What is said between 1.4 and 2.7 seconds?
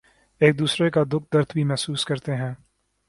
بھی محسوس کرتے ہیں